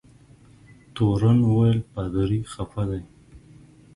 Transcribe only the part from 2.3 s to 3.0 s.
خفه